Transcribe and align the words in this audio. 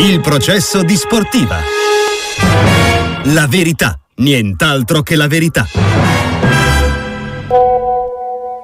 Il 0.00 0.20
processo 0.20 0.84
di 0.84 0.94
sportiva. 0.94 1.58
La 3.24 3.48
verità, 3.48 3.98
nient'altro 4.18 5.02
che 5.02 5.16
la 5.16 5.26
verità. 5.26 5.66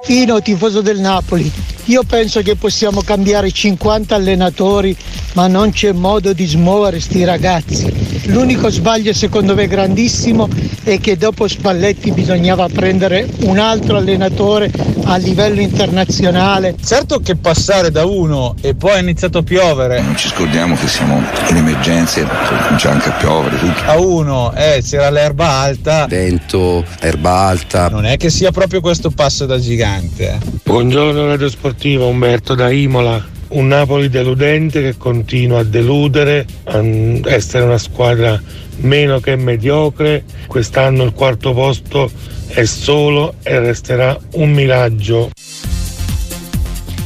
Fino 0.01 0.41
tifoso 0.41 0.79
del 0.79 0.99
Napoli, 0.99 1.51
io 1.85 2.03
penso 2.03 2.41
che 2.41 2.55
possiamo 2.55 3.01
cambiare 3.01 3.51
50 3.51 4.15
allenatori, 4.15 4.95
ma 5.33 5.47
non 5.47 5.71
c'è 5.71 5.91
modo 5.91 6.31
di 6.31 6.45
smuovere 6.45 7.01
sti 7.01 7.25
ragazzi. 7.25 8.04
L'unico 8.25 8.69
sbaglio 8.69 9.13
secondo 9.13 9.55
me 9.55 9.67
grandissimo 9.67 10.47
è 10.83 10.99
che 10.99 11.17
dopo 11.17 11.47
Spalletti 11.47 12.11
bisognava 12.11 12.67
prendere 12.67 13.27
un 13.41 13.57
altro 13.57 13.97
allenatore 13.97 14.71
a 15.05 15.17
livello 15.17 15.61
internazionale. 15.61 16.75
Certo 16.83 17.19
che 17.19 17.35
passare 17.35 17.91
da 17.91 18.05
uno 18.05 18.55
e 18.61 18.75
poi 18.75 18.97
è 18.97 19.01
iniziato 19.01 19.39
a 19.39 19.43
piovere. 19.43 20.01
Non 20.01 20.15
ci 20.15 20.27
scordiamo 20.27 20.75
che 20.75 20.87
siamo 20.87 21.21
in 21.49 21.55
emergenze, 21.55 22.25
comincia 22.47 22.91
anche 22.91 23.09
a 23.09 23.13
piovere 23.13 23.57
tutto. 23.57 23.81
A 23.85 23.99
uno, 23.99 24.53
eh, 24.55 24.81
c'era 24.83 25.09
l'erba 25.09 25.49
alta. 25.49 26.05
Vento, 26.07 26.83
erba 26.99 27.47
alta. 27.47 27.89
Non 27.89 28.05
è 28.05 28.17
che 28.17 28.29
sia 28.29 28.51
proprio 28.51 28.81
questo 28.81 29.09
passo 29.09 29.45
da 29.45 29.59
gigante. 29.59 30.31
Eh. 30.31 30.37
Buongiorno 30.63 31.27
Radio 31.27 31.49
Sportiva, 31.49 32.05
Umberto 32.05 32.55
da 32.55 32.69
Imola 32.69 33.33
un 33.55 33.67
Napoli 33.67 34.09
deludente 34.09 34.81
che 34.81 34.97
continua 34.97 35.59
a 35.59 35.63
deludere, 35.63 36.45
a 36.65 36.83
essere 37.25 37.63
una 37.63 37.77
squadra 37.77 38.41
meno 38.77 39.19
che 39.19 39.35
mediocre. 39.35 40.23
Quest'anno 40.47 41.03
il 41.03 41.13
quarto 41.13 41.53
posto 41.53 42.09
è 42.47 42.65
solo 42.65 43.35
e 43.43 43.59
resterà 43.59 44.19
un 44.33 44.51
miraggio. 44.51 45.29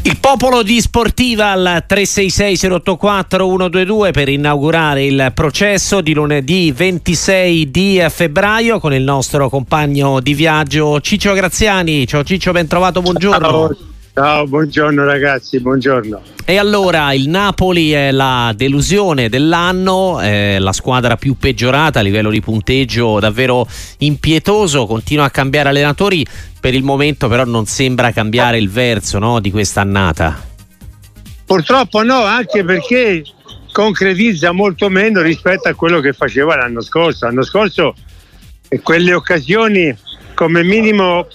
Il 0.01 0.17
popolo 0.17 0.63
di 0.63 0.79
Sportiva 0.81 1.51
al 1.51 1.83
366-084-122 1.87 4.11
per 4.11 4.29
inaugurare 4.29 5.05
il 5.05 5.31
processo 5.35 6.01
di 6.01 6.13
lunedì 6.13 6.71
26 6.71 7.69
di 7.69 8.03
febbraio 8.09 8.79
con 8.79 8.91
il 8.93 9.03
nostro 9.03 9.49
compagno 9.49 10.19
di 10.19 10.33
viaggio 10.33 10.99
Ciccio 11.01 11.33
Graziani. 11.33 12.07
Ciao 12.07 12.23
Ciccio, 12.23 12.51
ben 12.51 12.65
trovato, 12.65 13.01
buongiorno. 13.01 13.47
Ciao. 13.47 13.77
Ciao, 14.19 14.45
buongiorno 14.47 15.05
ragazzi, 15.05 15.61
buongiorno. 15.61 16.21
E 16.43 16.57
allora 16.57 17.13
il 17.13 17.29
Napoli 17.29 17.91
è 17.91 18.11
la 18.11 18.51
delusione 18.53 19.29
dell'anno, 19.29 20.19
la 20.19 20.73
squadra 20.73 21.15
più 21.15 21.37
peggiorata 21.37 21.99
a 21.99 22.01
livello 22.01 22.29
di 22.29 22.41
punteggio 22.41 23.21
davvero 23.21 23.65
impietoso, 23.99 24.85
continua 24.87 25.23
a 25.23 25.29
cambiare 25.29 25.69
allenatori, 25.69 26.25
per 26.59 26.73
il 26.73 26.83
momento 26.83 27.29
però 27.29 27.45
non 27.45 27.65
sembra 27.65 28.11
cambiare 28.11 28.57
il 28.57 28.69
verso 28.69 29.19
no, 29.19 29.39
di 29.39 29.51
quest'annata. 29.51 30.37
Purtroppo 31.45 32.03
no, 32.03 32.21
anche 32.21 32.65
perché 32.65 33.23
concretizza 33.71 34.51
molto 34.51 34.89
meno 34.89 35.21
rispetto 35.21 35.69
a 35.69 35.73
quello 35.75 36.01
che 36.01 36.11
faceva 36.11 36.57
l'anno 36.57 36.81
scorso. 36.81 37.25
L'anno 37.25 37.43
scorso 37.43 37.95
quelle 38.83 39.13
occasioni 39.13 39.95
come 40.33 40.61
minimo 40.61 41.25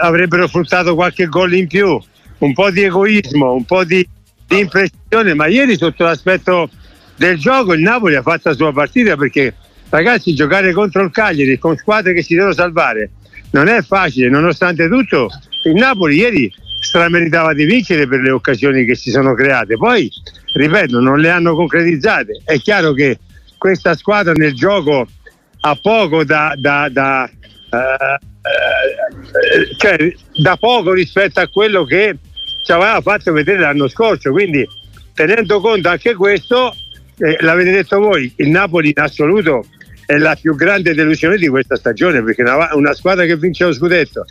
avrebbero 0.00 0.48
fruttato 0.48 0.94
qualche 0.94 1.26
gol 1.26 1.54
in 1.54 1.66
più 1.66 1.98
un 2.40 2.52
po' 2.52 2.70
di 2.70 2.82
egoismo, 2.82 3.54
un 3.54 3.64
po' 3.64 3.84
di, 3.84 4.06
di 4.46 4.58
impressione, 4.58 5.34
ma 5.34 5.46
ieri 5.46 5.76
sotto 5.76 6.04
l'aspetto 6.04 6.68
del 7.16 7.38
gioco 7.38 7.74
il 7.74 7.80
Napoli 7.80 8.16
ha 8.16 8.22
fatto 8.22 8.48
la 8.48 8.54
sua 8.54 8.72
partita 8.72 9.16
perché 9.16 9.54
ragazzi 9.90 10.34
giocare 10.34 10.72
contro 10.72 11.02
il 11.02 11.10
Cagliari 11.10 11.58
con 11.58 11.76
squadre 11.76 12.14
che 12.14 12.22
si 12.22 12.34
devono 12.34 12.54
salvare 12.54 13.10
non 13.50 13.68
è 13.68 13.82
facile, 13.82 14.28
nonostante 14.28 14.88
tutto 14.88 15.28
il 15.64 15.74
Napoli 15.74 16.16
ieri 16.16 16.52
strameritava 16.80 17.52
di 17.52 17.64
vincere 17.64 18.06
per 18.06 18.20
le 18.20 18.30
occasioni 18.30 18.84
che 18.84 18.94
si 18.94 19.10
sono 19.10 19.34
create, 19.34 19.76
poi 19.76 20.10
ripeto 20.54 21.00
non 21.00 21.20
le 21.20 21.30
hanno 21.30 21.54
concretizzate, 21.54 22.40
è 22.44 22.58
chiaro 22.58 22.92
che 22.92 23.18
questa 23.58 23.94
squadra 23.94 24.32
nel 24.32 24.54
gioco 24.54 25.06
ha 25.60 25.78
poco 25.80 26.24
da, 26.24 26.54
da, 26.56 26.88
da, 26.88 27.30
uh, 27.70 27.76
uh, 27.76 29.76
cioè, 29.76 30.14
da 30.40 30.56
poco 30.56 30.92
rispetto 30.92 31.40
a 31.40 31.48
quello 31.48 31.84
che 31.84 32.16
ci 32.62 32.72
aveva 32.72 33.00
fatto 33.00 33.32
vedere 33.32 33.60
l'anno 33.60 33.88
scorso. 33.88 34.30
Quindi, 34.30 34.66
tenendo 35.14 35.60
conto 35.60 35.88
anche 35.88 36.14
questo, 36.14 36.74
eh, 37.18 37.36
l'avete 37.40 37.70
detto 37.70 37.98
voi, 37.98 38.32
il 38.36 38.48
Napoli 38.48 38.92
in 38.94 39.02
assoluto 39.02 39.64
è 40.06 40.16
la 40.16 40.36
più 40.40 40.54
grande 40.54 40.94
delusione 40.94 41.36
di 41.36 41.48
questa 41.48 41.76
stagione 41.76 42.22
perché 42.22 42.42
una, 42.42 42.74
una 42.74 42.94
squadra 42.94 43.24
che 43.26 43.36
vince 43.36 43.64
lo 43.64 43.72
scudetto 43.72 44.24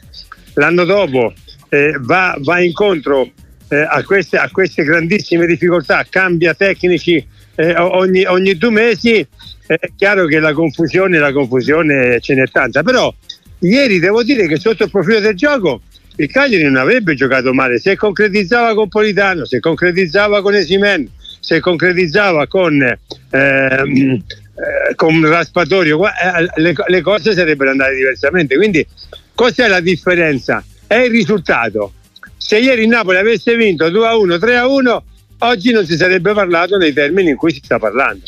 l'anno 0.60 0.84
dopo 0.84 1.34
eh, 1.70 1.96
va, 2.00 2.36
va, 2.40 2.60
incontro 2.60 3.30
eh, 3.70 3.78
a, 3.78 4.04
queste, 4.04 4.38
a, 4.38 4.50
queste, 4.52 4.84
grandissime 4.84 5.46
difficoltà, 5.46 6.06
cambia 6.10 6.54
tecnici 6.54 7.26
eh, 7.56 7.76
ogni, 7.78 8.26
ogni, 8.26 8.56
due 8.56 8.72
mesi, 8.72 9.26
è 9.66 9.78
chiaro 9.96 10.26
che 10.26 10.40
la 10.40 10.54
confusione, 10.54 11.20
la 11.20 11.32
confusione 11.32 12.20
ce 12.20 12.34
n'è 12.36 12.48
tanta. 12.48 12.82
Però 12.84 13.14
ieri 13.60 14.00
devo 14.00 14.24
dire 14.24 14.48
che 14.48 14.58
sotto 14.58 14.84
il 14.84 14.90
profilo 14.90 15.20
del 15.20 15.36
gioco 15.36 15.82
il 16.20 16.30
Cagliari 16.30 16.64
non 16.64 16.76
avrebbe 16.76 17.16
giocato 17.16 17.54
male 17.54 17.80
se 17.80 17.96
concretizzava 17.96 18.74
con 18.74 18.90
Politano, 18.90 19.46
se 19.46 19.60
concretizzava 19.60 20.42
con 20.42 20.54
Esimen, 20.54 21.10
se 21.40 21.62
concretizzava 21.62 22.46
con, 22.48 22.82
eh, 22.82 22.98
eh, 23.32 24.96
con 24.96 25.26
Raspatorio, 25.26 26.06
eh, 26.08 26.12
le, 26.56 26.74
le, 26.86 27.02
cose 27.02 27.34
sarebbero 27.34 27.70
andate 27.70 27.96
diversamente. 27.96 28.58
Quindi 28.58 28.86
cos'è 29.34 29.70
la 29.70 29.80
differenza? 29.80 30.64
È 30.86 30.96
il 30.96 31.12
risultato. 31.12 31.94
Se 32.36 32.58
ieri 32.58 32.82
il 32.82 32.90
Napoli 32.90 33.18
avesse 33.18 33.56
vinto 33.56 33.90
2 33.90 34.08
a 34.08 34.18
1, 34.18 34.38
3 34.38 34.58
a 34.58 34.68
1, 34.68 35.04
oggi 35.40 35.72
non 35.72 35.86
si 35.86 35.96
sarebbe 35.96 36.34
parlato 36.34 36.76
nei 36.76 36.92
termini 36.92 37.30
in 37.30 37.38
cui 37.38 37.54
si 37.54 37.62
sta 37.64 37.80
parlando. 37.80 38.24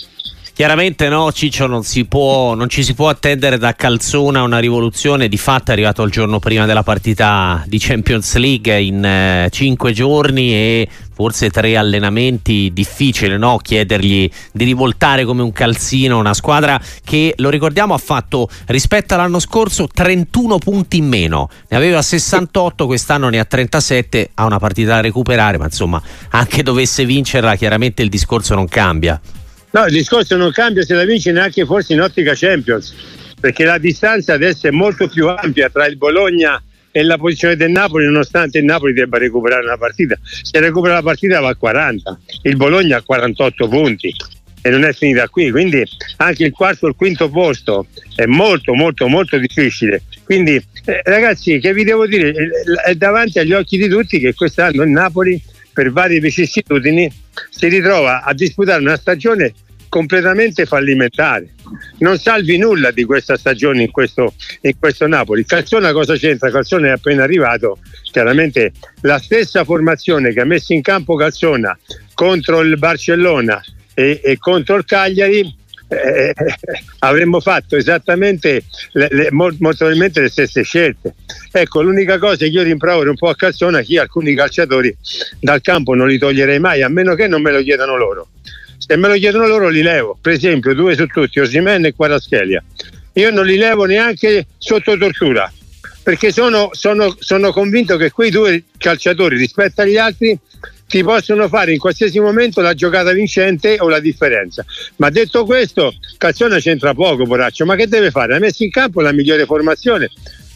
Chiaramente 0.54 1.08
no, 1.08 1.32
Ciccio, 1.32 1.66
non, 1.66 1.82
può, 2.08 2.54
non, 2.56 2.68
ci 2.68 2.84
si 2.84 2.94
può 2.94 3.08
attendere 3.08 3.58
da 3.58 3.74
Calzona 3.74 4.44
una 4.44 4.60
rivoluzione, 4.60 5.30
di 5.30 5.38
fatto 5.38 5.72
è 5.72 5.74
arrivato 5.74 6.04
il 6.04 6.12
giorno 6.12 6.40
prima 6.40 6.66
della 6.66 6.84
partita 6.84 7.64
di 7.66 7.80
Champions 7.80 8.36
League 8.36 8.82
in 8.82 9.04
eh, 9.04 9.48
cinque 9.50 9.94
giorni 9.94 10.54
e 10.54 10.90
forse 11.14 11.50
tre 11.50 11.78
allenamenti, 11.78 12.72
difficile 12.74 13.38
no? 13.38 13.58
chiedergli 13.58 14.30
di 14.52 14.64
rivoltare 14.66 15.24
come 15.24 15.42
un 15.42 15.54
calzino 15.54 16.20
una 16.20 16.34
squadra 16.34 16.80
che, 17.04 17.34
lo 17.38 17.50
ricordiamo, 17.50 17.94
ha 17.94 18.00
fatto 18.00 18.50
rispetto 18.68 19.14
all'anno 19.14 19.40
scorso 19.40 19.88
31 19.88 20.58
punti 20.58 20.98
in 20.98 21.08
meno, 21.08 21.50
ne 21.70 21.78
aveva 21.78 22.02
68, 22.02 22.86
quest'anno 22.86 23.30
ne 23.30 23.40
ha 23.40 23.46
37, 23.46 24.32
ha 24.34 24.46
una 24.46 24.60
partita 24.60 24.96
da 24.96 25.02
recuperare, 25.02 25.58
ma 25.58 25.66
insomma 25.66 26.02
anche 26.32 26.62
dovesse 26.62 27.06
vincerla 27.06 27.56
chiaramente 27.56 28.04
il 28.04 28.10
discorso 28.10 28.54
non 28.54 28.68
cambia. 28.68 29.20
No, 29.72 29.86
il 29.86 29.94
discorso 29.94 30.36
non 30.36 30.52
cambia 30.52 30.84
se 30.84 30.94
la 30.94 31.06
vince 31.06 31.32
neanche 31.32 31.66
forse 31.66 31.94
in 31.94 32.02
ottica 32.02 32.34
Champions, 32.36 32.94
perché 33.40 33.64
la 33.64 33.78
distanza 33.78 34.34
adesso 34.34 34.68
è 34.68 34.72
molto 34.72 35.08
più 35.08 35.30
ampia 35.30 35.70
tra 35.70 35.86
il 35.86 35.96
Bologna 35.96 36.62
e 36.92 37.04
la 37.04 37.18
posizione 37.18 37.56
del 37.56 37.72
Napoli, 37.72 38.06
nonostante 38.06 38.58
il 38.58 38.66
Napoli 38.66 38.92
debba 38.92 39.18
recuperare 39.18 39.64
una 39.64 39.78
partita. 39.78 40.18
Se 40.24 40.60
recupera 40.60 40.96
la 40.96 41.02
partita 41.02 41.40
va 41.40 41.50
a 41.50 41.56
40, 41.56 42.20
il 42.44 42.58
Bologna 42.58 42.98
ha 42.98 43.02
48 43.02 43.68
punti 43.70 44.14
e 44.62 44.70
non 44.70 44.84
è 44.84 44.92
finita 44.94 45.28
qui, 45.30 45.50
quindi 45.50 45.84
anche 46.18 46.44
il 46.44 46.52
quarto 46.52 46.86
o 46.86 46.90
il 46.90 46.96
quinto 46.96 47.30
posto 47.30 47.88
è 48.16 48.26
molto 48.26 48.74
molto 48.74 49.08
molto 49.08 49.38
difficile. 49.38 50.04
Quindi 50.26 50.56
eh, 50.86 51.02
ragazzi, 51.06 51.60
che 51.60 51.74
vi 51.74 51.86
devo 51.86 52.06
dire, 52.06 52.34
è 52.86 52.94
davanti 52.96 53.40
agli 53.40 53.54
occhi 53.54 53.78
di 53.78 53.88
tutti 53.88 54.20
che 54.20 54.34
quest'anno 54.34 54.84
il 54.84 54.90
Napoli 54.90 55.42
per 55.74 55.92
varie 55.92 56.20
vicissitudini 56.20 57.12
si 57.50 57.68
ritrova 57.68 58.24
a 58.24 58.34
disputare 58.34 58.82
una 58.82 58.98
stagione 58.98 59.54
completamente 59.92 60.66
fallimentare. 60.66 61.50
Non 61.98 62.18
salvi 62.18 62.58
nulla 62.58 62.92
di 62.92 63.04
questa 63.04 63.36
stagione 63.36 63.84
in 63.84 63.92
questo, 63.92 64.36
in 64.62 64.80
questo 64.80 65.06
Napoli. 65.06 65.44
Calzona 65.44 65.92
cosa 65.92 66.16
c'entra? 66.16 66.50
Calzona 66.50 66.88
è 66.88 66.92
appena 66.92 67.24
arrivato. 67.24 67.80
Chiaramente 68.04 68.72
la 69.02 69.20
stessa 69.20 69.66
formazione 69.66 70.32
che 70.32 70.40
ha 70.40 70.46
messo 70.46 70.72
in 70.72 70.82
campo 70.82 71.16
Calzona 71.16 71.78
contro 72.14 72.62
il 72.62 72.78
Barcellona 72.78 73.62
e, 73.94 74.22
e 74.24 74.38
contro 74.38 74.78
il 74.78 74.86
Cagliari 74.86 75.60
eh, 75.92 76.34
avremmo 77.00 77.42
fatto 77.42 77.76
esattamente 77.76 78.64
le, 78.94 79.08
le, 79.12 79.28
molto 79.32 79.58
probabilmente 79.60 80.22
le 80.22 80.30
stesse 80.30 80.64
scelte. 80.64 81.16
Ecco, 81.52 81.82
l'unica 81.82 82.18
cosa 82.18 82.38
che 82.38 82.46
io 82.46 82.64
rimprovero 82.64 83.10
un 83.10 83.18
po' 83.18 83.30
a 83.30 83.36
Calzona 83.36 83.82
che 83.82 84.00
alcuni 84.00 84.34
calciatori 84.34 84.96
dal 85.40 85.62
campo 85.62 85.94
non 85.94 86.08
li 86.08 86.18
toglierei 86.18 86.60
mai, 86.60 86.82
a 86.82 86.88
meno 86.88 87.14
che 87.16 87.28
non 87.28 87.42
me 87.42 87.52
lo 87.52 87.62
chiedano 87.62 87.98
loro. 87.98 88.30
Se 88.78 88.96
me 88.96 89.10
lo 89.10 89.16
chiedono 89.16 89.48
loro 89.48 89.68
li 89.68 89.82
levo, 89.82 90.18
per 90.20 90.34
esempio 90.34 90.74
due 90.74 90.96
su 90.96 91.06
tutti, 91.08 91.40
Osimen 91.40 91.86
e 91.86 91.94
Quaraschelia. 91.94 92.64
Io 93.14 93.30
non 93.30 93.46
li 93.46 93.58
levo 93.58 93.84
neanche 93.84 94.48
sotto 94.58 94.98
tortura, 94.98 95.52
perché 96.02 96.32
sono, 96.32 96.70
sono, 96.72 97.16
sono 97.20 97.52
convinto 97.52 97.98
che 97.98 98.12
quei 98.12 98.32
due 98.32 98.64
calciatori 98.78 99.38
rispetto 99.38 99.82
agli 99.82 99.98
altri 99.98 100.38
ti 100.92 101.04
possono 101.04 101.48
fare 101.48 101.72
in 101.72 101.80
qualsiasi 101.80 102.20
momento 102.20 102.60
la 102.60 102.74
giocata 102.74 103.14
vincente 103.14 103.78
o 103.80 103.88
la 103.88 104.02
differenza. 104.02 104.66
Ma 104.98 105.10
detto 105.10 105.46
questo, 105.46 105.94
Calzona 106.18 106.60
c'entra 106.60 106.94
poco, 106.94 107.24
poraccio, 107.24 107.64
ma 107.66 107.76
che 107.76 107.88
deve 107.88 108.12
fare? 108.12 108.36
Ha 108.36 108.40
messo 108.40 108.62
in 108.64 108.72
campo 108.72 109.00
la 109.00 109.14
migliore 109.14 109.46
formazione. 109.46 110.12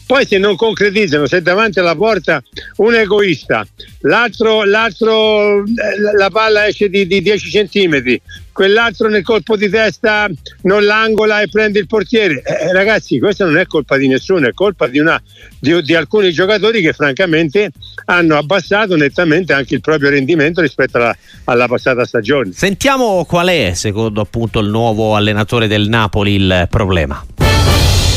Poi 0.06 0.24
se 0.24 0.38
non 0.38 0.54
concretizzano, 0.54 1.26
se 1.26 1.42
davanti 1.42 1.80
alla 1.80 1.96
porta 1.96 2.40
un 2.76 2.94
egoista, 2.94 3.66
l'altro, 4.02 4.62
l'altro 4.62 5.64
eh, 5.64 6.16
la 6.16 6.30
palla 6.30 6.68
esce 6.68 6.88
di, 6.88 7.08
di 7.08 7.20
10 7.20 7.50
centimetri, 7.50 8.20
quell'altro 8.52 9.08
nel 9.08 9.24
colpo 9.24 9.56
di 9.56 9.68
testa 9.68 10.28
non 10.62 10.84
l'angola 10.84 11.40
e 11.40 11.48
prende 11.48 11.80
il 11.80 11.88
portiere. 11.88 12.40
Eh, 12.42 12.72
ragazzi, 12.72 13.18
questa 13.18 13.44
non 13.44 13.58
è 13.58 13.66
colpa 13.66 13.96
di 13.96 14.06
nessuno, 14.06 14.46
è 14.46 14.52
colpa 14.54 14.86
di, 14.86 15.00
una, 15.00 15.20
di, 15.58 15.82
di, 15.82 15.94
alcuni 15.96 16.30
giocatori 16.30 16.80
che 16.80 16.92
francamente 16.92 17.72
hanno 18.04 18.36
abbassato 18.36 18.94
nettamente 18.94 19.54
anche 19.54 19.74
il 19.74 19.80
proprio 19.80 20.10
rendimento 20.10 20.60
rispetto 20.60 20.98
alla, 20.98 21.16
alla 21.44 21.66
passata 21.66 22.04
stagione. 22.04 22.52
Sentiamo 22.52 23.24
qual 23.24 23.48
è, 23.48 23.72
secondo 23.74 24.20
appunto 24.20 24.60
il 24.60 24.68
nuovo 24.68 25.16
allenatore 25.16 25.66
del 25.66 25.88
Napoli, 25.88 26.36
il 26.36 26.68
problema. 26.70 27.24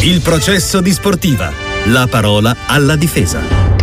Il 0.04 0.22
processo 0.22 0.82
di 0.82 0.92
sportiva. 0.92 1.69
La 1.86 2.08
parola 2.08 2.56
alla 2.68 2.96
difesa 2.96 3.79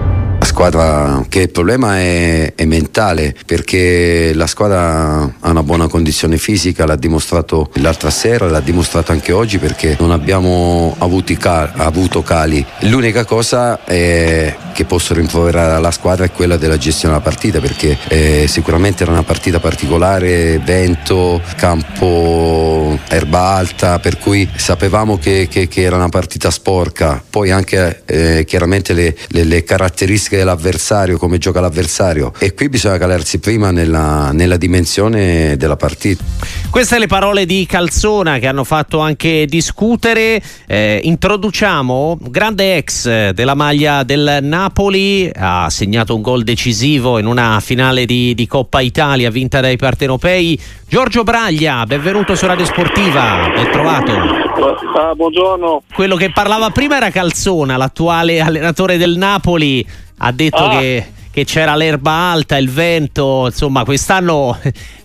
squadra 0.47 1.25
che 1.29 1.41
il 1.41 1.51
problema 1.51 1.99
è, 1.99 2.55
è, 2.55 2.65
mentale 2.65 3.35
perché 3.45 4.33
la 4.33 4.47
squadra 4.47 5.35
ha 5.41 5.51
una 5.51 5.63
buona 5.63 5.89
condizione 5.89 6.39
fisica, 6.39 6.87
l'ha 6.87 6.97
dimostrato 6.97 7.71
l'altra 7.75 8.11
sera, 8.11 8.49
l'ha 8.49 8.61
dimostrato 8.61 9.13
anche 9.13 9.33
oggi 9.33 9.59
perché 9.59 9.97
non 9.99 10.13
abbiamo 10.13 10.97
cal- 11.39 11.73
avuto 11.77 12.23
cali. 12.23 12.65
L'unica 12.81 13.25
cosa 13.25 13.85
è 13.85 14.57
che 14.73 14.85
posso 14.85 15.15
rimproverare 15.15 15.73
alla 15.73 15.91
squadra 15.91 16.27
è 16.27 16.31
quella 16.31 16.57
della 16.57 16.77
gestione 16.77 17.15
della 17.15 17.25
partita 17.25 17.61
perché 17.61 17.97
eh, 18.09 18.47
sicuramente 18.47 19.03
era 19.03 19.13
una 19.13 19.23
partita 19.23 19.59
particolare, 19.59 20.59
vento, 20.59 21.41
campo, 21.57 22.99
erba 23.09 23.41
alta, 23.41 23.99
per 23.99 24.19
cui 24.19 24.49
sapevamo 24.55 25.19
che, 25.19 25.49
che, 25.51 25.67
che 25.67 25.83
era 25.83 25.97
una 25.97 26.11
partita 26.11 26.51
sporca, 26.51 27.23
poi 27.29 27.51
anche 27.51 28.03
eh, 28.05 28.45
chiaramente 28.47 28.93
le, 28.93 29.17
le, 29.29 29.45
le 29.45 29.65
caratteristiche 29.65 30.36
l'avversario, 30.45 31.19
come 31.19 31.39
gioca 31.39 31.61
l'avversario 31.61 32.33
e 32.39 32.55
qui 32.55 32.69
bisogna 32.69 32.99
calarsi 32.99 33.39
prima 33.39 33.71
nella, 33.71 34.31
nella 34.33 34.57
dimensione 34.57 35.57
della 35.57 35.77
partita. 35.77 36.23
Queste 36.71 36.99
le 36.99 37.07
parole 37.07 37.47
di 37.47 37.67
Calzona 37.67 38.39
che 38.39 38.47
hanno 38.47 38.65
fatto 38.65 39.01
anche 39.01 39.47
discutere. 39.47 40.41
Eh, 40.67 41.01
introduciamo 41.03 42.19
grande 42.21 42.77
ex 42.77 43.31
della 43.31 43.55
maglia 43.55 44.03
del 44.03 44.39
Napoli, 44.43 45.31
ha 45.35 45.69
segnato 45.71 46.15
un 46.15 46.23
gol 46.23 46.45
decisivo 46.45 47.19
in 47.19 47.27
una 47.27 47.61
finale 47.61 48.05
di, 48.05 48.35
di 48.35 48.47
Coppa 48.47 48.81
Italia 48.81 49.31
vinta 49.31 49.61
dai 49.61 49.77
partenopei. 49.77 50.61
Giorgio 50.89 51.25
Braglia, 51.25 51.85
benvenuto 51.85 52.35
su 52.35 52.47
Radio 52.47 52.65
Sportiva, 52.65 53.51
ben 53.55 53.71
trovato. 53.73 54.13
Ah, 54.13 55.15
buongiorno. 55.15 55.83
Quello 55.93 56.17
che 56.17 56.31
parlava 56.31 56.71
prima 56.71 56.97
era 56.97 57.11
Calzona, 57.11 57.77
l'attuale 57.77 58.41
allenatore 58.41 58.97
del 58.97 59.17
Napoli 59.17 59.87
ha 60.19 60.33
detto 60.33 60.65
ah. 60.65 60.79
che, 60.79 61.07
che, 61.33 61.45
c'era 61.45 61.75
l'erba 61.75 62.13
alta, 62.13 62.57
il 62.57 62.71
vento, 62.71 63.47
insomma 63.47 63.85
quest'anno 63.85 64.59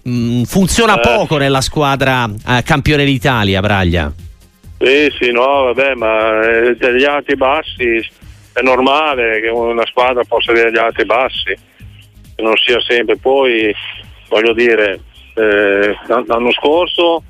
mh, 0.03 0.11
mm, 0.11 0.43
funziona 0.43 0.95
eh. 0.95 0.99
poco 1.01 1.37
nella 1.37 1.61
squadra 1.61 2.29
eh, 2.47 2.63
campione 2.63 3.05
d'Italia, 3.05 3.61
Braglia. 3.61 4.11
Sì, 4.79 5.13
sì, 5.19 5.31
no, 5.31 5.73
vabbè, 5.73 5.93
ma 5.95 6.41
eh, 6.41 6.75
degli 6.75 7.03
alti 7.03 7.35
bassi 7.35 8.03
è 8.53 8.61
normale 8.61 9.39
che 9.39 9.47
una 9.49 9.85
squadra 9.85 10.23
possa 10.23 10.51
avere 10.51 10.71
degli 10.71 10.79
alti 10.81 11.05
bassi, 11.05 11.55
che 12.35 12.41
non 12.41 12.55
sia 12.57 12.81
sempre. 12.81 13.17
Poi, 13.17 13.73
voglio 14.27 14.53
dire, 14.53 14.99
eh, 15.35 15.95
l'anno 16.07 16.51
scorso 16.51 17.23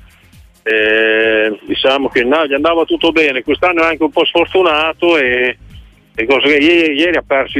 eh, 0.62 1.58
diciamo 1.62 2.08
che 2.08 2.24
no, 2.24 2.46
gli 2.46 2.54
andava 2.54 2.84
tutto 2.84 3.10
bene, 3.10 3.42
quest'anno 3.42 3.82
è 3.82 3.86
anche 3.86 4.04
un 4.04 4.10
po' 4.10 4.24
sfortunato 4.24 5.16
e 5.18 5.56
ieri, 6.16 6.94
ieri 6.94 7.16
ha, 7.16 7.22
perso, 7.26 7.58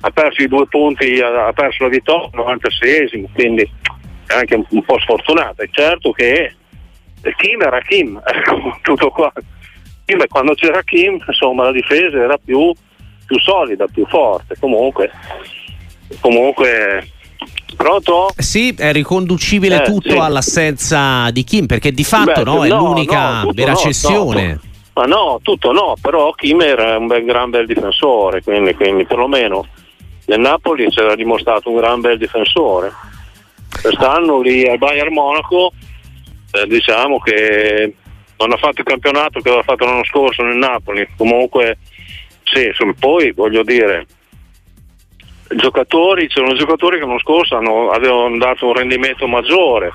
ha, 0.00 0.10
perso, 0.10 0.42
i 0.42 0.48
due 0.48 0.66
punti, 0.68 1.20
ha, 1.20 1.52
perso 1.52 1.84
la 1.84 1.88
vittoria 1.88 2.28
al 2.32 2.58
96esimo, 2.58 3.26
quindi 3.32 3.62
è 4.26 4.34
anche 4.34 4.64
un, 4.68 4.84
po' 4.84 4.98
sfortunato. 5.00 5.62
È 5.62 5.68
certo 5.70 6.12
che 6.12 6.54
Kim 7.36 7.62
era 7.62 7.80
Kim, 7.80 8.20
ecco, 8.24 8.78
tutto 8.82 9.10
qua. 9.10 9.32
Kim, 10.04 10.24
quando 10.28 10.54
c'era 10.54 10.82
Kim, 10.82 11.22
insomma, 11.26 11.64
la 11.64 11.72
difesa 11.72 12.16
era 12.22 12.36
più, 12.36 12.72
più 13.26 13.38
solida, 13.40 13.86
più 13.86 14.06
forte. 14.06 14.56
Comunque, 14.58 15.10
comunque 16.20 17.08
Pronto? 17.76 18.28
Sì, 18.36 18.74
è 18.76 18.92
riconducibile 18.92 19.82
eh, 19.82 19.84
tutto 19.84 20.10
sì. 20.10 20.16
all'assenza 20.16 21.30
di 21.30 21.44
Kim, 21.44 21.66
perché 21.66 21.92
di 21.92 22.04
fatto 22.04 22.42
Beh, 22.42 22.44
no, 22.44 22.64
è 22.64 22.68
no, 22.68 22.78
l'unica 22.78 23.42
no, 23.42 23.50
vera 23.52 23.74
cessione. 23.74 24.60
Ma 24.94 25.04
no, 25.06 25.40
tutto 25.42 25.72
no, 25.72 25.94
però 26.00 26.30
Kimmer 26.32 26.78
è 26.78 26.96
un 26.96 27.08
bel, 27.08 27.24
gran 27.24 27.50
bel 27.50 27.66
difensore, 27.66 28.42
quindi, 28.42 28.74
quindi 28.74 29.04
perlomeno 29.04 29.66
nel 30.26 30.38
Napoli 30.38 30.90
si 30.90 31.00
era 31.00 31.16
dimostrato 31.16 31.68
un 31.68 31.76
gran 31.76 32.00
bel 32.00 32.16
difensore. 32.16 32.92
Quest'anno 33.82 34.40
lì 34.40 34.66
al 34.68 34.78
Bayern 34.78 35.12
Monaco 35.12 35.72
eh, 36.52 36.66
diciamo 36.68 37.18
che 37.18 37.94
non 38.36 38.52
ha 38.52 38.56
fatto 38.56 38.80
il 38.80 38.86
campionato 38.86 39.40
che 39.40 39.48
aveva 39.48 39.64
fatto 39.64 39.84
l'anno 39.84 40.04
scorso 40.04 40.42
nel 40.42 40.56
Napoli, 40.56 41.06
comunque 41.16 41.78
sì, 42.44 42.70
poi 42.98 43.32
voglio 43.32 43.64
dire, 43.64 44.06
giocatori, 45.48 46.28
c'erano 46.28 46.54
giocatori 46.54 46.98
che 46.98 47.04
l'anno 47.04 47.18
scorso 47.18 47.56
hanno, 47.56 47.90
avevano 47.90 48.36
dato 48.38 48.68
un 48.68 48.74
rendimento 48.74 49.26
maggiore, 49.26 49.92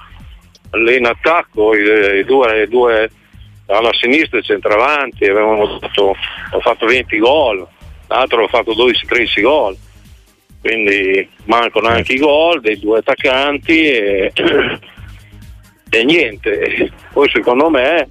lì 0.71 0.97
in 0.97 1.05
attacco 1.05 1.73
i, 1.73 2.19
i 2.19 2.23
due, 2.25 2.63
i 2.63 2.67
due 2.67 3.09
alla 3.69 3.93
sinistra 3.93 4.39
e 4.39 4.43
centravanti, 4.43 5.25
avevamo 5.25 5.79
fatto, 5.79 6.15
fatto 6.59 6.85
20 6.85 7.17
gol, 7.19 7.67
l'altro 8.07 8.43
ho 8.43 8.47
fatto 8.47 8.73
12-13 8.73 9.41
gol, 9.41 9.77
quindi 10.61 11.29
mancano 11.45 11.87
anche 11.87 12.13
i 12.13 12.19
gol 12.19 12.61
dei 12.61 12.79
due 12.79 12.99
attaccanti 12.99 13.87
e, 13.87 14.33
e 15.89 16.03
niente. 16.03 16.91
Poi 17.13 17.29
secondo 17.29 17.69
me 17.69 18.07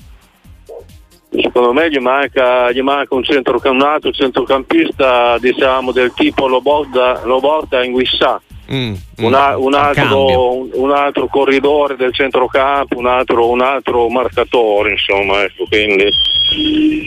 secondo 1.30 1.74
me 1.74 1.90
gli 1.90 1.98
manca, 1.98 2.70
gli 2.70 2.80
manca 2.80 3.14
un, 3.14 3.22
centro, 3.22 3.60
un 3.64 3.82
altro 3.82 4.10
centrocampista 4.12 5.38
diciamo, 5.38 5.92
del 5.92 6.12
tipo 6.14 6.46
Loboda, 6.46 7.20
Loboda 7.24 7.84
in 7.84 7.92
Guissà 7.92 8.40
Mm, 8.70 8.94
una, 9.18 9.56
un, 9.56 9.72
altro, 9.72 10.68
un, 10.78 10.90
altro, 10.90 11.26
corridore 11.28 11.96
del 11.96 12.12
centrocampo, 12.12 12.98
un 12.98 13.06
altro, 13.06 13.48
un 13.48 13.62
altro 13.62 14.08
marcatore, 14.08 14.92
insomma, 14.92 15.42
ecco, 15.42 15.64
quindi 15.66 16.10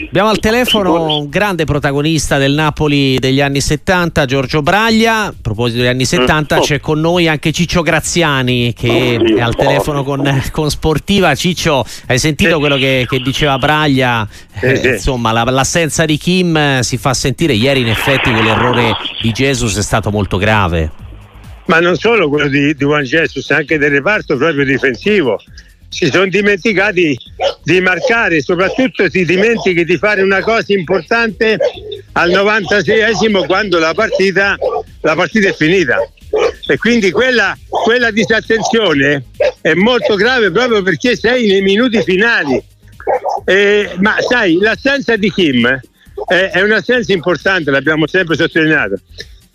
Abbiamo 0.08 0.28
al 0.28 0.38
telefono 0.38 1.16
un 1.16 1.28
grande 1.28 1.64
protagonista 1.64 2.38
del 2.38 2.52
Napoli 2.52 3.18
degli 3.18 3.40
anni 3.40 3.60
70, 3.60 4.24
Giorgio 4.24 4.62
Braglia. 4.62 5.24
A 5.24 5.34
proposito 5.40 5.78
degli 5.78 5.88
anni 5.88 6.04
70, 6.04 6.56
mm. 6.56 6.60
c'è 6.60 6.80
con 6.80 7.00
noi 7.00 7.26
anche 7.26 7.50
Ciccio 7.50 7.82
Graziani 7.82 8.72
che 8.72 9.18
è 9.18 9.40
al 9.40 9.56
telefono 9.56 10.04
con, 10.04 10.42
con 10.52 10.70
Sportiva. 10.70 11.34
Ciccio, 11.34 11.84
hai 12.06 12.18
sentito 12.18 12.58
quello 12.58 12.76
che, 12.76 13.06
che 13.08 13.18
diceva 13.18 13.58
Braglia? 13.58 14.26
Eh, 14.60 14.92
insomma, 14.92 15.32
la, 15.32 15.42
l'assenza 15.44 16.04
di 16.04 16.18
Kim 16.18 16.80
si 16.80 16.96
fa 16.96 17.12
sentire. 17.12 17.54
Ieri, 17.54 17.80
in 17.80 17.88
effetti, 17.88 18.30
quell'errore 18.30 18.94
di 19.20 19.32
Jesus 19.32 19.76
è 19.76 19.82
stato 19.82 20.10
molto 20.10 20.36
grave 20.36 21.01
ma 21.72 21.80
non 21.80 21.96
solo 21.96 22.28
quello 22.28 22.48
di, 22.48 22.74
di 22.74 22.84
Juan 22.84 23.02
Jesus, 23.02 23.50
anche 23.50 23.78
del 23.78 23.92
reparto 23.92 24.36
proprio 24.36 24.62
difensivo. 24.62 25.40
Si 25.88 26.06
sono 26.10 26.26
dimenticati 26.26 27.16
di 27.64 27.80
marcare, 27.80 28.42
soprattutto 28.42 29.08
si 29.08 29.24
dimentichi 29.24 29.82
di 29.86 29.96
fare 29.96 30.20
una 30.20 30.42
cosa 30.42 30.74
importante 30.74 31.56
al 32.12 32.30
96esimo 32.30 33.46
quando 33.46 33.78
la 33.78 33.94
partita, 33.94 34.54
la 35.00 35.14
partita 35.14 35.48
è 35.48 35.54
finita. 35.54 35.96
E 36.66 36.76
quindi 36.76 37.10
quella, 37.10 37.56
quella 37.68 38.10
disattenzione 38.10 39.24
è 39.62 39.72
molto 39.72 40.14
grave 40.14 40.50
proprio 40.50 40.82
perché 40.82 41.16
sei 41.16 41.46
nei 41.46 41.62
minuti 41.62 42.02
finali. 42.02 42.62
Eh, 43.46 43.94
ma 43.96 44.16
sai, 44.20 44.58
l'assenza 44.60 45.16
di 45.16 45.32
Kim 45.32 45.80
è, 46.26 46.50
è 46.52 46.60
un'assenza 46.60 47.14
importante, 47.14 47.70
l'abbiamo 47.70 48.06
sempre 48.06 48.36
sottolineato 48.36 49.00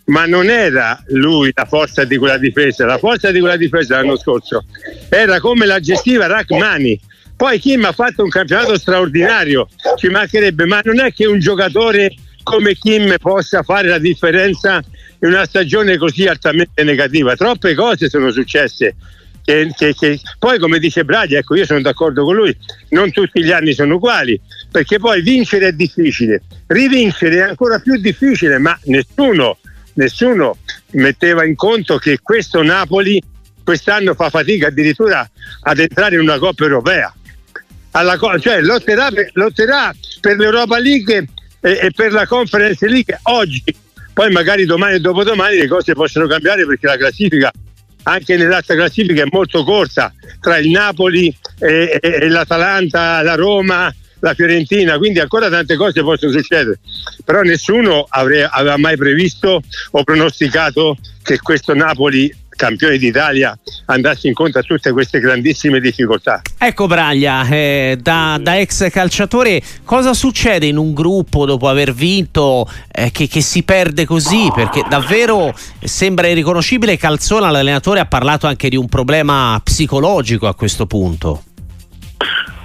ma 0.07 0.25
non 0.25 0.49
era 0.49 1.01
lui 1.07 1.51
la 1.53 1.65
forza 1.65 2.03
di 2.05 2.17
quella 2.17 2.37
difesa, 2.37 2.85
la 2.85 2.97
forza 2.97 3.31
di 3.31 3.39
quella 3.39 3.57
difesa 3.57 3.97
l'anno 3.97 4.17
scorso 4.17 4.65
era 5.09 5.39
come 5.39 5.65
la 5.65 5.79
gestiva 5.79 6.27
Rachmani. 6.27 6.99
Poi 7.35 7.59
Kim 7.59 7.85
ha 7.85 7.91
fatto 7.91 8.23
un 8.23 8.29
campionato 8.29 8.77
straordinario, 8.77 9.67
ci 9.97 10.07
mancherebbe, 10.07 10.65
ma 10.65 10.81
non 10.83 10.99
è 10.99 11.13
che 11.13 11.27
un 11.27 11.39
giocatore 11.39 12.11
come 12.41 12.73
Kim 12.75 13.15
possa 13.19 13.61
fare 13.61 13.89
la 13.89 13.99
differenza 13.99 14.81
in 15.19 15.29
una 15.29 15.45
stagione 15.45 15.97
così 15.97 16.25
altamente 16.25 16.83
negativa. 16.83 17.35
Troppe 17.35 17.75
cose 17.75 18.09
sono 18.09 18.31
successe. 18.31 18.95
Che, 19.43 19.71
che, 19.77 19.93
che, 19.93 20.19
poi 20.39 20.57
come 20.59 20.79
dice 20.79 21.05
Braglia, 21.05 21.37
ecco 21.37 21.55
io 21.55 21.65
sono 21.65 21.79
d'accordo 21.79 22.25
con 22.25 22.35
lui, 22.35 22.57
non 22.89 23.11
tutti 23.11 23.41
gli 23.41 23.51
anni 23.51 23.73
sono 23.73 23.95
uguali, 23.95 24.37
perché 24.69 24.99
poi 24.99 25.21
vincere 25.21 25.67
è 25.67 25.71
difficile, 25.71 26.41
rivincere 26.67 27.37
è 27.37 27.41
ancora 27.41 27.79
più 27.79 27.97
difficile, 27.97 28.57
ma 28.57 28.77
nessuno 28.85 29.57
nessuno 29.97 30.57
metteva 30.91 31.45
in 31.45 31.55
conto 31.55 31.97
che 31.97 32.19
questo 32.21 32.63
Napoli 32.63 33.21
quest'anno 33.63 34.13
fa 34.13 34.29
fatica 34.29 34.67
addirittura 34.67 35.29
ad 35.61 35.79
entrare 35.79 36.15
in 36.15 36.21
una 36.21 36.39
Coppa 36.39 36.63
Europea. 36.63 37.13
Alla, 37.91 38.17
cioè 38.39 38.61
lotterà 38.61 39.11
per, 39.11 39.29
lotterà 39.33 39.93
per 40.21 40.37
l'Europa 40.37 40.79
League 40.79 41.27
e, 41.59 41.79
e 41.81 41.91
per 41.93 42.11
la 42.11 42.25
Conference 42.25 42.87
League 42.87 43.19
oggi, 43.23 43.63
poi 44.13 44.31
magari 44.31 44.65
domani 44.65 44.95
e 44.95 44.99
dopodomani 44.99 45.57
le 45.57 45.67
cose 45.67 45.93
possono 45.93 46.27
cambiare 46.27 46.65
perché 46.65 46.87
la 46.87 46.97
classifica 46.97 47.51
anche 48.03 48.37
nell'alta 48.37 48.73
classifica 48.73 49.23
è 49.23 49.27
molto 49.29 49.63
corta 49.63 50.13
tra 50.39 50.57
il 50.57 50.69
Napoli 50.69 51.35
e, 51.59 51.99
e, 52.01 52.09
e 52.21 52.29
l'Atalanta, 52.29 53.21
la 53.21 53.35
Roma, 53.35 53.93
la 54.19 54.33
Fiorentina, 54.33 54.97
quindi 54.97 55.19
ancora 55.19 55.49
tante 55.49 55.75
cose 55.75 56.01
possono 56.01 56.31
succedere, 56.31 56.79
però 57.23 57.41
nessuno 57.41 58.05
avre, 58.09 58.43
aveva 58.43 58.77
mai 58.77 58.97
previsto 58.97 59.61
o 59.91 60.03
pronosticato 60.03 60.97
che 61.21 61.39
questo 61.39 61.73
Napoli 61.73 62.33
campione 62.57 62.97
d'Italia 62.97 63.57
andasse 63.85 64.27
incontro 64.27 64.59
a 64.59 64.63
tutte 64.63 64.91
queste 64.91 65.19
grandissime 65.19 65.79
difficoltà. 65.79 66.41
Ecco 66.57 66.87
Braglia, 66.87 67.47
eh, 67.47 67.97
da, 68.01 68.37
da, 68.41 68.59
ex 68.59 68.89
calciatore, 68.89 69.61
cosa 69.85 70.13
succede 70.13 70.65
in 70.65 70.75
un 70.75 70.93
gruppo 70.93 71.45
dopo 71.45 71.69
aver 71.69 71.93
vinto 71.93 72.69
eh, 72.91 73.11
che, 73.11 73.27
che, 73.27 73.39
si 73.39 73.63
perde 73.63 74.05
così? 74.05 74.51
Perché 74.53 74.83
davvero 74.89 75.55
sembra 75.81 76.27
irriconoscibile. 76.27 76.97
Calzona, 76.97 77.49
l'allenatore, 77.49 78.01
ha 78.01 78.05
parlato 78.05 78.47
anche 78.47 78.67
di 78.67 78.75
un 78.75 78.89
problema 78.89 79.61
psicologico 79.63 80.47
a 80.47 80.55
questo 80.55 80.87
punto. 80.87 81.43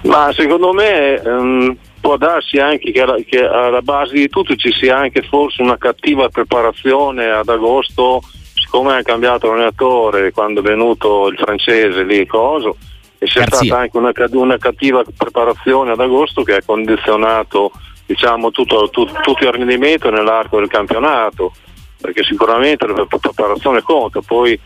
Ma 0.03 0.31
secondo 0.33 0.73
me 0.73 1.21
um, 1.23 1.77
può 2.01 2.17
darsi 2.17 2.57
anche 2.57 2.91
che 2.91 3.01
alla, 3.01 3.15
che 3.25 3.45
alla, 3.45 3.81
base 3.81 4.13
di 4.15 4.27
tutto 4.27 4.55
ci 4.55 4.71
sia 4.73 4.97
anche 4.97 5.21
forse 5.21 5.61
una 5.61 5.77
cattiva 5.77 6.27
preparazione 6.27 7.29
ad 7.29 7.47
agosto, 7.47 8.21
siccome 8.53 8.97
ha 8.97 9.01
cambiato 9.01 9.47
l'allenatore 9.47 10.31
quando 10.31 10.59
è 10.59 10.63
venuto 10.63 11.27
il 11.27 11.37
francese 11.37 12.03
lì, 12.03 12.25
coso, 12.25 12.75
e 13.17 13.25
c'è 13.25 13.39
Garzia. 13.39 13.65
stata 13.65 13.81
anche 13.81 13.97
una, 13.97 14.11
una, 14.31 14.57
cattiva 14.57 15.03
preparazione 15.17 15.91
ad 15.91 15.99
agosto 16.01 16.43
che 16.43 16.55
ha 16.55 16.61
condizionato 16.65 17.71
diciamo, 18.05 18.51
tutto, 18.51 18.89
tutto, 18.89 19.19
tutto 19.21 19.45
il 19.45 19.53
rendimento 19.53 20.09
nell'arco 20.09 20.59
del 20.59 20.67
campionato, 20.67 21.53
perché 22.01 22.23
sicuramente 22.23 22.85
la 22.85 23.05
preparazione 23.05 23.81
conta, 23.81 24.19
poi 24.19 24.59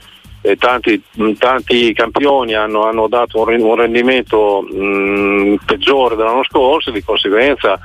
eh, 0.47 0.55
tanti, 0.55 1.01
tanti, 1.37 1.93
campioni 1.93 2.53
hanno, 2.53 2.83
hanno 2.83 3.07
dato 3.07 3.41
un, 3.41 3.75
rendimento 3.75 4.61
mh, 4.61 5.55
peggiore 5.65 6.15
dell'anno 6.15 6.43
scorso, 6.43 6.91
di 6.91 7.03
conseguenza, 7.03 7.79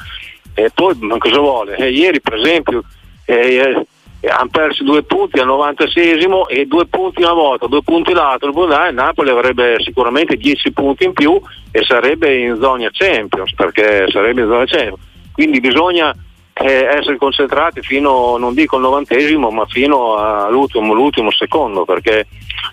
e 0.55 0.71
poi 0.73 0.97
cosa 1.19 1.39
vuole? 1.39 1.77
Eh, 1.77 1.91
ieri 1.91 2.21
per 2.21 2.35
esempio 2.35 2.85
eh, 3.25 3.57
eh 3.57 3.87
hanno 4.29 4.51
perso 4.53 4.85
due 4.85 5.03
punti 5.03 5.41
al 5.41 5.47
96 5.47 6.29
e 6.49 6.67
due 6.67 6.87
punti 6.87 7.23
una 7.23 7.33
volta, 7.33 7.67
due 7.67 7.83
punti 7.83 8.13
l'altro, 8.13 8.51
il 8.51 8.95
Napoli 8.95 9.31
avrebbe 9.31 9.79
sicuramente 9.81 10.37
10 10.37 10.73
punti 10.73 11.05
in 11.05 11.13
più 11.13 11.41
e 11.73 11.83
sarebbe 11.83 12.39
in 12.39 12.57
zona 12.61 12.89
Champions, 12.93 13.53
perché 13.55 14.07
sarebbe 14.13 14.43
in 14.43 14.47
zona 14.47 14.65
Champions. 14.65 15.01
Quindi 15.33 15.59
bisogna 15.59 16.15
essere 16.55 17.17
concentrati 17.17 17.81
fino, 17.81 18.37
non 18.37 18.55
dico 18.55 18.77
al 18.77 18.83
novantesimo, 18.83 19.51
ma 19.51 19.65
fino 19.67 20.17
all'ultimo 20.17 20.93
l'ultimo 20.93 21.31
secondo, 21.31 21.85
perché 21.85 22.27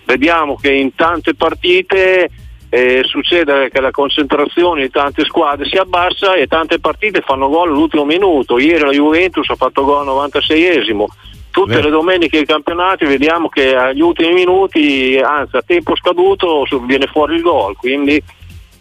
vediamo 0.04 0.56
che 0.56 0.72
in 0.72 0.94
tante 0.94 1.34
partite 1.34 2.28
eh, 2.68 3.02
succede 3.04 3.68
che 3.68 3.80
la 3.80 3.90
concentrazione 3.90 4.82
di 4.82 4.90
tante 4.90 5.24
squadre 5.24 5.66
si 5.66 5.76
abbassa 5.76 6.34
e 6.34 6.46
tante 6.46 6.78
partite 6.78 7.20
fanno 7.20 7.48
gol 7.48 7.68
all'ultimo 7.68 8.04
minuto. 8.04 8.58
Ieri 8.58 8.84
la 8.84 8.92
Juventus 8.92 9.48
ha 9.50 9.56
fatto 9.56 9.84
gol 9.84 10.06
al 10.08 10.30
96esimo. 10.30 11.04
Tutte 11.50 11.74
Beh. 11.74 11.82
le 11.82 11.90
domeniche 11.90 12.36
dei 12.36 12.46
campionati 12.46 13.06
vediamo 13.06 13.48
che 13.48 13.74
agli 13.74 14.00
ultimi 14.00 14.32
minuti, 14.32 15.20
anzi 15.20 15.56
a 15.56 15.62
tempo 15.62 15.96
scaduto, 15.96 16.64
viene 16.86 17.06
fuori 17.06 17.34
il 17.34 17.42
gol. 17.42 17.74
Quindi 17.76 18.22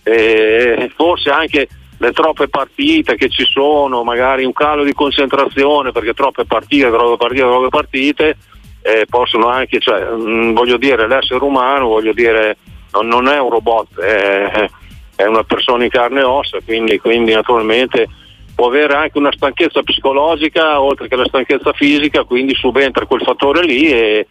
eh, 0.04 0.92
forse 0.96 1.32
anche 1.32 1.68
le 2.00 2.12
troppe 2.14 2.48
partite 2.48 3.16
che 3.16 3.30
ci 3.30 3.46
sono, 3.46 4.04
magari 4.04 4.46
un 4.46 4.54
calo 4.54 4.84
di 4.84 4.94
concentrazione 4.94 5.92
perché 5.92 6.14
troppe 6.14 6.46
partite, 6.46 6.90
troppe 6.90 7.18
partite, 7.18 7.42
troppe 7.42 7.70
partite, 7.70 8.38
eh, 8.82 9.06
possono 9.10 9.48
anche, 9.48 9.80
cioè, 9.80 10.10
mh, 10.10 10.30
mm, 10.30 10.54
voglio 10.54 10.78
dire, 10.78 11.08
l'essere 11.08 11.44
umano, 11.44 11.88
voglio 11.88 12.14
dire, 12.14 12.58
non, 12.94 13.08
non 13.08 13.28
è 13.28 13.38
un 13.40 13.50
robot, 13.50 14.00
è, 14.00 14.70
è, 15.16 15.26
una 15.26 15.44
persona 15.44 15.84
in 15.84 15.90
carne 15.90 16.22
e 16.22 16.24
ossa, 16.24 16.60
quindi, 16.64 16.98
quindi 17.00 17.34
naturalmente 17.34 18.08
può 18.56 18.68
avere 18.68 18.94
anche 18.94 19.18
una 19.18 19.32
stanchezza 19.34 19.84
psicologica 19.84 20.82
oltre 20.82 21.10
che 21.10 21.18
la 21.18 21.26
stanchezza 21.26 21.74
fisica, 21.74 22.24
quindi 22.24 22.56
subentra 22.56 23.06
quel 23.06 23.22
fattore 23.22 23.64
lì 23.64 23.90
e, 23.92 24.28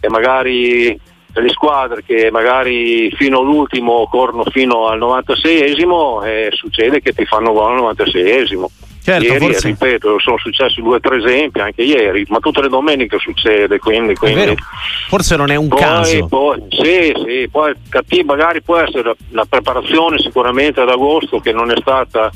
e 0.00 0.08
magari 0.08 0.98
le 1.40 1.48
squadre 1.50 2.02
che 2.04 2.30
magari 2.30 3.10
fino 3.16 3.40
all'ultimo 3.40 4.06
corrono 4.08 4.44
fino 4.44 4.88
al 4.88 4.98
96esimo 4.98 6.24
e 6.24 6.48
succede 6.52 7.00
che 7.00 7.12
ti 7.12 7.24
fanno 7.24 7.52
gol 7.52 7.72
al 7.72 7.94
96esimo. 7.94 8.66
Certo, 9.08 9.24
ieri, 9.24 9.38
forse... 9.38 9.68
ripeto, 9.68 10.18
sono 10.18 10.36
successi 10.36 10.82
due 10.82 10.96
o 10.96 11.00
tre 11.00 11.16
esempi 11.16 11.60
anche 11.60 11.82
ieri, 11.82 12.26
ma 12.28 12.40
tutte 12.40 12.60
le 12.60 12.68
domeniche 12.68 13.18
succede, 13.18 13.78
quindi, 13.78 14.14
quindi... 14.14 14.54
forse 15.08 15.34
non 15.36 15.50
è 15.50 15.56
un 15.56 15.68
poi, 15.68 15.78
caso. 15.78 16.26
Poi, 16.26 16.62
sì, 16.68 17.14
sì, 17.24 17.48
poi 17.50 17.72
cattivo, 17.88 18.34
magari 18.34 18.60
può 18.60 18.76
essere 18.76 19.02
la, 19.02 19.16
la 19.30 19.46
preparazione 19.48 20.18
sicuramente 20.18 20.80
ad 20.80 20.90
agosto 20.90 21.40
che 21.40 21.52
non 21.52 21.70
è 21.70 21.74
stata 21.80 22.30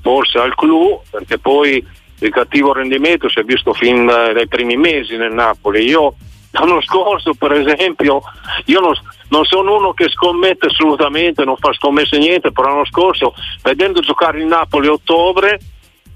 forse 0.00 0.38
al 0.38 0.54
clou, 0.54 1.02
perché 1.10 1.38
poi 1.38 1.84
il 2.20 2.30
cattivo 2.30 2.72
rendimento 2.72 3.28
si 3.28 3.40
è 3.40 3.42
visto 3.42 3.74
fin 3.74 4.06
dai 4.06 4.48
primi 4.48 4.76
mesi 4.76 5.16
nel 5.16 5.32
Napoli. 5.32 5.84
Io 5.84 6.14
L'anno 6.54 6.80
scorso, 6.82 7.34
per 7.34 7.52
esempio, 7.52 8.20
io 8.66 8.80
non, 8.80 8.92
non, 9.28 9.44
sono 9.44 9.76
uno 9.76 9.92
che 9.92 10.08
scommette 10.08 10.66
assolutamente, 10.66 11.44
non 11.44 11.56
fa 11.56 11.72
scommesse 11.72 12.16
niente, 12.16 12.52
però 12.52 12.68
l'anno 12.68 12.86
scorso, 12.86 13.34
vedendo 13.62 14.00
giocare 14.00 14.38
il 14.38 14.46
Napoli 14.46 14.86
a 14.86 14.92
ottobre, 14.92 15.58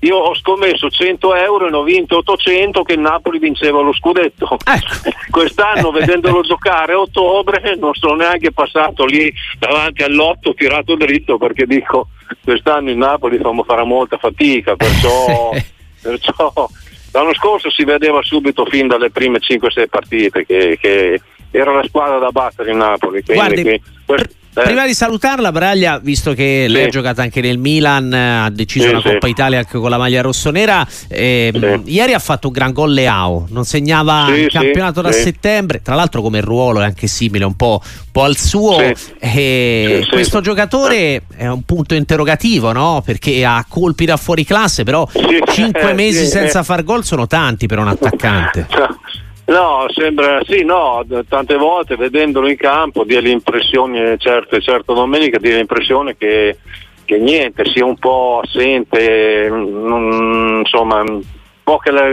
io 0.00 0.16
ho 0.16 0.34
scommesso 0.36 0.88
100 0.88 1.34
euro 1.34 1.66
e 1.66 1.70
ne 1.70 1.76
ho 1.76 1.82
vinto 1.82 2.18
800 2.18 2.84
che 2.84 2.92
il 2.92 3.00
Napoli 3.00 3.40
vinceva 3.40 3.80
lo 3.80 3.92
scudetto. 3.92 4.56
Eh. 4.64 5.12
Quest'anno, 5.28 5.90
vedendolo 5.90 6.42
giocare 6.42 6.92
a 6.92 7.00
ottobre, 7.00 7.74
non 7.76 7.94
sono 7.94 8.14
neanche 8.14 8.52
passato 8.52 9.04
lì 9.04 9.32
davanti 9.58 10.04
all'otto 10.04 10.54
tirato 10.54 10.94
dritto 10.94 11.36
perché 11.36 11.66
dico 11.66 12.10
quest'anno 12.44 12.90
il 12.90 12.96
Napoli 12.96 13.40
farà 13.66 13.82
molta 13.82 14.18
fatica, 14.18 14.76
perciò, 14.76 15.50
perciò 16.00 16.68
L'anno 17.12 17.34
scorso 17.34 17.70
si 17.70 17.84
vedeva 17.84 18.22
subito 18.22 18.64
fin 18.66 18.86
dalle 18.86 19.10
prime 19.10 19.38
5-6 19.38 19.86
partite 19.88 20.44
che, 20.44 20.76
che 20.80 21.20
era 21.50 21.72
la 21.72 21.84
squadra 21.84 22.18
da 22.18 22.30
battere 22.30 22.70
in 22.70 22.78
Napoli. 22.78 23.22
Quindi, 23.22 23.34
Guardi, 23.34 23.62
quindi, 23.62 23.82
questo, 24.04 24.28
eh. 24.60 24.64
Prima 24.64 24.86
di 24.86 24.94
salutarla, 24.94 25.52
Braglia, 25.52 25.98
visto 25.98 26.32
che 26.32 26.64
sì. 26.66 26.72
lei 26.72 26.84
ha 26.84 26.88
giocato 26.88 27.20
anche 27.20 27.40
nel 27.40 27.58
Milan, 27.58 28.12
ha 28.12 28.50
deciso 28.50 28.86
sì, 28.86 28.90
una 28.90 29.02
Coppa 29.02 29.26
sì. 29.26 29.32
Italia 29.32 29.58
anche 29.58 29.78
con 29.78 29.90
la 29.90 29.98
maglia 29.98 30.20
rossonera. 30.20 30.86
Eh, 31.08 31.82
ieri 31.84 32.12
ha 32.14 32.18
fatto 32.18 32.48
un 32.48 32.52
gran 32.52 32.72
gol 32.72 32.92
Leao, 32.92 33.46
non 33.50 33.64
segnava 33.64 34.34
il 34.34 34.48
campionato 34.48 35.00
da 35.00 35.12
settembre. 35.12 35.82
Tra 35.82 35.94
l'altro, 35.94 36.22
come 36.22 36.40
ruolo 36.40 36.80
è 36.80 36.84
anche 36.84 37.06
simile 37.06 37.44
un 37.44 37.56
po', 37.56 37.80
un 37.82 38.10
po 38.12 38.22
al 38.24 38.36
suo. 38.36 38.78
Eh, 39.18 40.06
questo 40.10 40.40
giocatore 40.40 41.22
è 41.36 41.46
un 41.46 41.62
punto 41.62 41.94
interrogativo, 41.94 42.72
no? 42.72 43.02
Perché 43.04 43.44
ha 43.44 43.64
colpi 43.68 44.04
da 44.04 44.16
fuori 44.16 44.44
classe, 44.44 44.84
però 44.84 45.08
5 45.10 45.92
mesi 45.94 46.26
senza 46.26 46.62
far 46.62 46.84
gol 46.84 47.04
sono 47.04 47.26
tanti 47.26 47.66
per 47.66 47.78
un 47.78 47.88
attaccante. 47.88 48.66
No, 49.48 49.86
sembra, 49.94 50.40
sì, 50.44 50.62
no, 50.62 51.06
tante 51.26 51.56
volte 51.56 51.96
vedendolo 51.96 52.50
in 52.50 52.56
campo 52.58 53.04
dia 53.04 53.20
l'impressione, 53.20 54.18
certe, 54.18 54.60
certo 54.60 54.92
domenica, 54.92 55.38
dia 55.38 55.56
l'impressione 55.56 56.18
che, 56.18 56.58
che 57.06 57.16
niente, 57.16 57.64
sia 57.64 57.86
un 57.86 57.96
po' 57.96 58.42
assente, 58.44 59.48
non, 59.48 60.58
insomma, 60.58 61.00
un 61.00 61.22
po' 61.62 61.78
che, 61.78 61.90
la, 61.90 62.10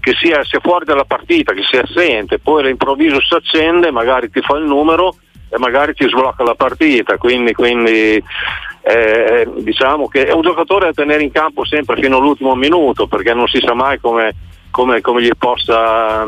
che 0.00 0.14
sia, 0.18 0.42
sia, 0.44 0.60
fuori 0.60 0.86
dalla 0.86 1.04
partita, 1.04 1.52
che 1.52 1.62
sia 1.62 1.82
assente, 1.82 2.38
poi 2.38 2.62
all'improvviso 2.62 3.20
si 3.20 3.34
accende, 3.34 3.90
magari 3.90 4.30
ti 4.30 4.40
fa 4.40 4.56
il 4.56 4.64
numero 4.64 5.14
e 5.50 5.58
magari 5.58 5.92
ti 5.92 6.08
sblocca 6.08 6.42
la 6.42 6.54
partita, 6.54 7.18
quindi, 7.18 7.52
quindi 7.52 8.22
eh, 8.80 9.46
diciamo 9.58 10.08
che 10.08 10.24
è 10.24 10.32
un 10.32 10.40
giocatore 10.40 10.86
da 10.86 10.92
tenere 10.92 11.22
in 11.22 11.32
campo 11.32 11.66
sempre 11.66 12.00
fino 12.00 12.16
all'ultimo 12.16 12.54
minuto 12.54 13.06
perché 13.06 13.34
non 13.34 13.46
si 13.46 13.60
sa 13.60 13.74
mai 13.74 14.00
come, 14.00 14.34
come, 14.70 15.02
come 15.02 15.20
gli 15.20 15.30
possa 15.36 16.26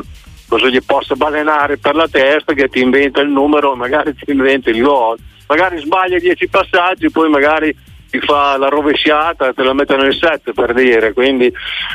cosa 0.50 0.66
gli 0.66 0.82
possa 0.82 1.14
balenare 1.14 1.78
per 1.78 1.94
la 1.94 2.08
testa 2.08 2.54
che 2.54 2.68
ti 2.68 2.80
inventa 2.80 3.20
il 3.20 3.28
numero, 3.28 3.76
magari 3.76 4.16
ti 4.16 4.32
inventa 4.32 4.68
il 4.68 4.82
gol, 4.82 5.16
magari 5.46 5.78
sbaglia 5.78 6.18
10 6.18 6.48
passaggi, 6.48 7.08
poi 7.08 7.30
magari 7.30 7.74
ti 8.10 8.18
fa 8.20 8.56
la 8.58 8.68
rovesciata 8.68 9.48
e 9.48 9.54
te 9.54 9.62
la 9.62 9.72
mette 9.72 9.96
nel 9.96 10.14
set 10.14 10.52
per 10.52 10.74
dire, 10.74 11.12
quindi 11.12 11.52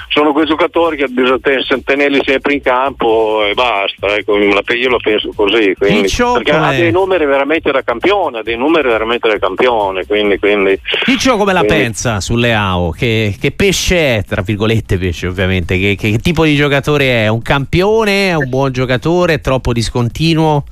sono 0.09 0.31
quei 0.31 0.45
giocatori 0.45 0.95
che 0.95 1.07
bisogna 1.07 1.37
tenerli 1.83 2.21
sempre 2.25 2.53
in 2.53 2.61
campo 2.61 3.45
e 3.45 3.53
basta, 3.53 4.15
ecco, 4.15 4.37
io 4.37 4.89
lo 4.89 4.97
penso 4.97 5.31
così, 5.35 5.75
quindi, 5.77 6.07
perché 6.07 6.51
come... 6.51 6.67
ha 6.67 6.71
dei 6.71 6.91
numeri 6.91 7.25
veramente 7.25 7.71
da 7.71 7.83
campione, 7.83 8.39
ha 8.39 8.43
dei 8.43 8.57
numeri 8.57 8.87
veramente 8.87 9.27
da 9.27 9.37
campione, 9.37 10.05
quindi... 10.05 10.39
quindi. 10.39 10.79
Piccio 11.03 11.37
come 11.37 11.51
quindi... 11.51 11.67
la 11.67 11.73
pensa 11.73 12.21
sulle 12.21 12.53
AO? 12.53 12.91
Che, 12.91 13.35
che, 13.39 13.51
pesce 13.51 14.17
è, 14.17 14.23
tra 14.23 14.41
virgolette 14.41 14.97
pesce 14.97 15.27
ovviamente, 15.27 15.77
che, 15.77 15.95
che 15.95 16.17
tipo 16.17 16.45
di 16.45 16.55
giocatore 16.55 17.25
è? 17.25 17.27
Un 17.27 17.41
campione, 17.41 18.29
è 18.29 18.35
un 18.35 18.49
buon 18.49 18.71
giocatore, 18.71 19.33
è 19.33 19.41
troppo 19.41 19.73
discontinuo? 19.73 20.63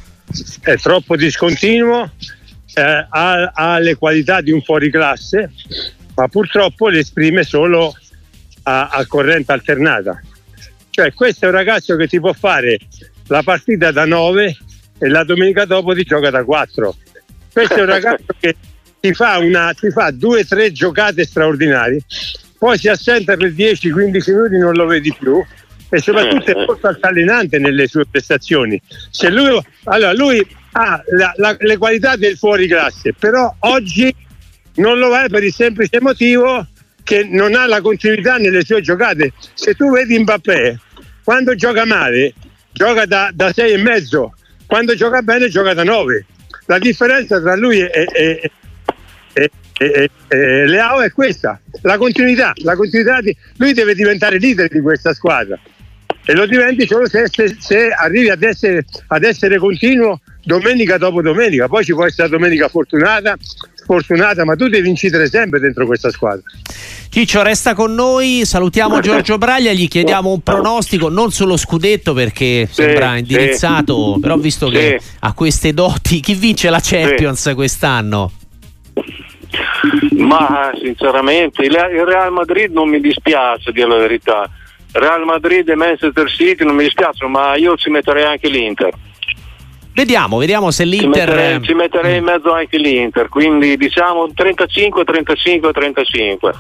È 0.62 0.76
troppo 0.78 1.16
discontinuo, 1.16 2.10
eh, 2.74 3.08
ha, 3.10 3.52
ha, 3.54 3.80
le 3.80 3.96
qualità 3.96 4.42
di 4.42 4.52
un 4.52 4.62
fuoriclasse, 4.62 5.52
ma 6.16 6.28
purtroppo 6.28 6.90
le 6.90 7.00
esprime 7.00 7.44
solo 7.44 7.96
a, 8.64 8.88
a 8.88 9.06
corrente 9.06 9.52
alternata. 9.52 10.22
Cioè 10.90 11.14
questo 11.14 11.46
è 11.46 11.48
un 11.50 11.56
ragazzo 11.56 11.96
che 11.96 12.08
ti 12.08 12.20
può 12.20 12.34
fare 12.34 12.78
la 13.28 13.42
partita 13.42 13.92
da 13.92 14.06
9 14.06 14.58
e 15.00 15.10
la 15.10 15.24
domenica 15.24 15.66
dopo 15.66 15.94
ti 15.94 16.04
gioca 16.04 16.30
da 16.30 16.44
4. 16.44 16.96
Questo 17.52 17.76
è 17.76 17.82
un 17.82 17.88
ragazzo 17.88 18.26
che 18.40 18.56
ti 19.00 19.14
fa, 19.14 19.38
una, 19.40 19.74
ti 19.74 19.90
fa 19.90 20.12
due 20.12 20.42
o 20.42 20.46
tre 20.46 20.72
giocate 20.72 21.26
straordinarie, 21.26 22.02
poi 22.58 22.78
si 22.78 22.88
assenta 22.88 23.36
per 23.36 23.52
10-15 23.52 24.32
minuti 24.32 24.58
non 24.58 24.74
lo 24.74 24.86
vedi 24.86 25.14
più 25.18 25.44
e 25.94 26.00
soprattutto 26.00 26.50
è 26.50 26.66
molto 26.66 26.88
altalenante 26.88 27.60
nelle 27.60 27.86
sue 27.86 28.06
prestazioni. 28.10 28.82
Se 29.12 29.30
lui, 29.30 29.62
allora 29.84 30.14
lui 30.14 30.46
ha 30.72 31.04
la, 31.12 31.34
la, 31.36 31.56
le 31.60 31.78
qualità 31.78 32.16
del 32.16 32.36
fuori 32.36 32.68
classe, 32.68 33.14
però 33.14 33.54
oggi 33.60 34.14
non 34.78 34.98
lo 34.98 35.16
è 35.16 35.30
per 35.30 35.44
il 35.44 35.54
semplice 35.54 36.02
motivo 36.02 36.66
che 37.04 37.24
non 37.26 37.54
ha 37.54 37.68
la 37.68 37.80
continuità 37.82 38.38
nelle 38.38 38.66
sue 38.66 38.82
giocate. 38.82 39.34
Se 39.54 39.76
tu 39.76 39.92
vedi 39.92 40.18
Mbappé, 40.18 40.80
quando 41.24 41.54
gioca 41.54 41.86
male, 41.86 42.34
gioca 42.72 43.06
da, 43.06 43.30
da 43.32 43.54
sei 43.54 43.74
e 43.74 43.78
mezzo, 43.78 44.34
quando 44.66 44.96
gioca 44.96 45.22
bene 45.22 45.48
gioca 45.48 45.76
da 45.76 45.84
9. 45.84 46.26
La 46.66 46.80
differenza 46.80 47.40
tra 47.40 47.56
lui 47.56 47.82
e, 47.82 48.08
e, 48.12 48.52
e, 49.34 49.52
e, 49.78 50.10
e 50.28 50.66
Leao 50.66 51.02
è 51.02 51.12
questa, 51.12 51.62
la 51.84 52.00
continuità, 52.00 52.52
la 52.64 52.76
continuità 52.76 53.22
di, 53.22 53.36
lui 53.58 53.74
deve 53.74 53.94
diventare 53.94 54.40
leader 54.40 54.70
di 54.70 54.80
questa 54.80 55.14
squadra 55.14 55.60
e 56.26 56.34
lo 56.34 56.46
diventi 56.46 56.88
solo 56.88 57.08
se, 57.08 57.26
se, 57.30 57.56
se 57.60 57.90
arrivi 57.90 58.30
ad 58.30 58.44
essere, 58.44 58.86
ad 59.08 59.24
essere 59.24 59.58
continuo 59.58 60.20
domenica 60.44 60.98
dopo 60.98 61.22
domenica, 61.22 61.68
poi 61.68 61.84
ci 61.84 61.94
può 61.94 62.06
essere 62.06 62.30
la 62.30 62.38
domenica 62.38 62.68
fortunata, 62.68 63.36
sfortunata, 63.74 64.46
ma 64.46 64.56
tu 64.56 64.68
devi 64.68 64.90
incidere 64.90 65.28
sempre 65.28 65.60
dentro 65.60 65.86
questa 65.86 66.10
squadra. 66.12 66.44
Ciccio 67.10 67.44
resta 67.44 67.76
con 67.76 67.94
noi, 67.94 68.42
salutiamo 68.44 69.00
Giorgio 69.00 69.38
Braglia, 69.38 69.72
gli 69.72 69.88
chiediamo 69.88 70.32
un 70.32 70.42
pronostico 70.42 71.10
non 71.10 71.32
sullo 71.32 71.58
scudetto 71.58 72.14
perché 72.14 72.68
sì, 72.68 72.82
sembra 72.82 73.18
indirizzato, 73.18 74.16
sì. 74.16 74.20
però 74.20 74.38
visto 74.38 74.68
sì. 74.68 74.74
che 74.74 75.00
ha 75.20 75.34
queste 75.34 75.74
doti, 75.74 76.20
chi 76.22 76.34
vince 76.34 76.70
la 76.70 76.80
Champions 76.82 77.52
quest'anno? 77.54 78.32
Ma 80.18 80.72
sinceramente 80.82 81.64
il 81.64 81.74
Real 81.74 82.32
Madrid 82.32 82.72
non 82.72 82.90
mi 82.90 83.00
dispiace, 83.00 83.70
a 83.70 83.72
dire 83.72 83.88
la 83.88 83.98
verità. 83.98 84.50
Real 84.94 85.26
Madrid 85.26 85.68
e 85.68 85.76
Manchester 85.76 86.30
City 86.30 86.64
non 86.64 86.76
mi 86.76 86.84
dispiacciono, 86.84 87.32
ma 87.32 87.56
io 87.56 87.76
ci 87.76 87.90
metterei 87.90 88.24
anche 88.24 88.48
l'Inter. 88.48 88.94
Vediamo, 89.94 90.38
vediamo 90.38 90.72
se 90.72 90.86
l'Inter. 90.86 91.12
Ci 91.12 91.36
metterei, 91.36 91.64
ci 91.64 91.74
metterei 91.74 92.18
in 92.18 92.24
mezzo 92.24 92.52
anche 92.52 92.78
l'Inter, 92.78 93.30
quindi 93.30 93.78
diciamo 93.78 94.32
35, 94.34 95.04
35, 95.04 95.72
35. 95.72 96.54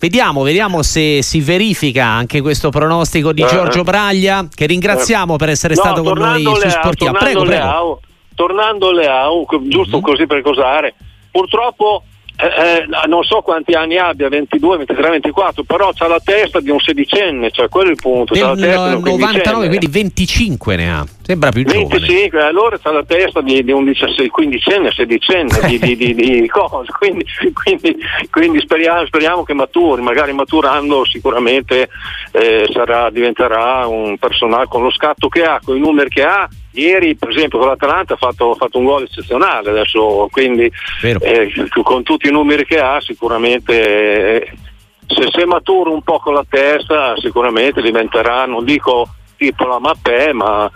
Vediamo, 0.00 0.42
vediamo 0.42 0.82
se 0.82 1.22
si 1.22 1.40
verifica 1.40 2.04
anche 2.04 2.40
questo 2.40 2.70
pronostico 2.70 3.32
di 3.32 3.42
eh, 3.42 3.46
Giorgio 3.46 3.82
Braglia, 3.82 4.46
che 4.54 4.66
ringraziamo 4.66 5.34
eh. 5.34 5.36
per 5.38 5.48
essere 5.48 5.74
no, 5.74 5.80
stato 5.80 6.02
con 6.02 6.18
noi 6.18 6.42
su 6.42 6.68
Sportiva. 6.68 7.12
Prego, 7.12 7.42
prego. 7.42 7.44
Leao, 7.44 8.00
tornando 8.34 8.90
alle 8.90 9.08
AU, 9.08 9.46
giusto 9.66 9.96
mm-hmm. 9.96 10.04
così 10.04 10.26
per 10.26 10.42
cosare, 10.42 10.94
purtroppo 11.30 12.04
eh, 12.40 12.46
eh, 12.46 13.06
non 13.08 13.24
so 13.24 13.40
quanti 13.40 13.72
anni 13.72 13.96
abbia, 13.96 14.28
22, 14.28 14.76
23, 14.76 15.10
24, 15.10 15.64
però 15.64 15.90
ha 15.92 16.06
la 16.06 16.20
testa 16.22 16.60
di 16.60 16.70
un 16.70 16.78
sedicenne, 16.78 17.50
cioè 17.50 17.68
quello 17.68 17.88
è 17.88 17.90
il 17.90 17.98
punto. 18.00 18.32
Del 18.32 18.44
no, 18.44 19.00
99, 19.00 19.66
quindi 19.66 19.88
25 19.88 20.76
ne 20.76 20.92
ha, 20.92 21.04
sembra 21.20 21.50
più 21.50 21.64
25, 21.64 22.28
giovane. 22.30 22.48
allora 22.48 22.78
ha 22.80 22.92
la 22.92 23.02
testa 23.02 23.40
di, 23.40 23.64
di 23.64 23.72
un 23.72 23.92
16, 23.92 24.28
quindicenne, 24.28 24.92
sedicenne, 24.92 25.58
di, 25.66 25.78
di, 25.80 25.96
di, 25.96 26.14
di 26.14 26.46
cose, 26.48 26.92
quindi, 26.96 27.26
quindi, 27.52 27.96
quindi 28.30 28.60
speriamo, 28.60 29.04
speriamo, 29.06 29.42
che 29.42 29.54
maturi, 29.54 30.00
magari 30.00 30.32
maturando 30.32 31.04
sicuramente 31.06 31.88
eh, 32.30 32.68
sarà, 32.72 33.10
diventerà 33.10 33.84
un 33.88 34.16
personaggio 34.16 34.68
con 34.68 34.84
lo 34.84 34.92
scatto 34.92 35.28
che 35.28 35.42
ha, 35.42 35.60
con 35.60 35.76
i 35.76 35.80
numeri 35.80 36.08
che 36.08 36.22
ha 36.22 36.48
Ieri, 36.78 37.16
per 37.16 37.30
esempio, 37.30 37.58
con 37.58 37.68
l'Atalanta 37.68 38.14
ha 38.14 38.16
fatto, 38.16 38.54
fatto 38.54 38.78
un 38.78 38.84
gol 38.84 39.02
eccezionale, 39.02 39.70
adesso, 39.70 40.28
quindi 40.30 40.70
eh, 41.02 41.52
con 41.82 42.02
tutti 42.02 42.28
i 42.28 42.32
numeri 42.32 42.64
che 42.64 42.78
ha, 42.78 43.00
sicuramente 43.00 44.42
eh, 44.42 44.52
se, 45.06 45.28
se 45.30 45.46
matura 45.46 45.90
un 45.90 46.02
po' 46.02 46.18
con 46.18 46.34
la 46.34 46.44
testa, 46.48 47.14
sicuramente 47.18 47.82
diventerà, 47.82 48.46
non 48.46 48.64
dico 48.64 49.08
tipo 49.36 49.66
la 49.66 49.78
Mappè, 49.78 50.32
ma 50.32 50.70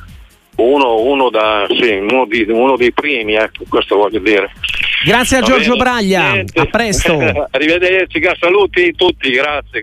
uno, 0.56 1.00
uno, 1.00 1.30
da, 1.30 1.66
sì, 1.68 1.94
uno, 1.94 2.26
di, 2.26 2.44
uno, 2.48 2.76
dei 2.76 2.92
primi, 2.92 3.34
ecco, 3.34 3.64
questo 3.68 3.96
voglio 3.96 4.18
dire. 4.18 4.50
Grazie 5.04 5.38
a 5.38 5.40
Va 5.40 5.46
Giorgio 5.46 5.72
bene. 5.72 5.82
Braglia, 5.82 6.32
Niente. 6.32 6.60
a 6.60 6.66
presto. 6.66 7.18
Arrivederci, 7.50 8.20
saluti 8.38 8.92
tutti, 8.94 9.30
grazie. 9.30 9.80